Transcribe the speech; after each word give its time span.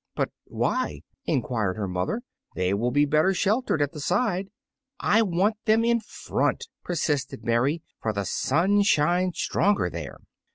"But 0.15 0.31
why?" 0.45 1.01
enquired 1.25 1.77
her 1.77 1.87
mother; 1.87 2.23
"they 2.55 2.73
will 2.73 2.89
be 2.89 3.05
better 3.05 3.35
sheltered 3.35 3.83
at 3.83 3.91
the 3.91 3.99
side." 3.99 4.47
"I 4.99 5.21
want 5.21 5.57
them 5.65 5.85
in 5.85 5.99
front," 5.99 6.65
persisted 6.83 7.43
Mary, 7.45 7.83
"for 8.01 8.11
the 8.11 8.25
sun 8.25 8.81
shines 8.81 9.37
stronger 9.37 9.91
there." 9.91 10.17